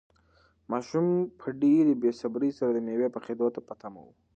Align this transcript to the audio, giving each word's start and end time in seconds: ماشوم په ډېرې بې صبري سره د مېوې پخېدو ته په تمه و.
ماشوم 0.71 1.07
په 1.39 1.47
ډېرې 1.61 1.93
بې 2.01 2.11
صبري 2.21 2.51
سره 2.57 2.69
د 2.73 2.77
مېوې 2.85 3.09
پخېدو 3.15 3.47
ته 3.55 3.59
په 3.67 3.73
تمه 3.81 4.01
و. 4.03 4.07